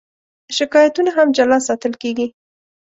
[0.57, 2.27] شکایتونه هم جلا ساتل کېږي.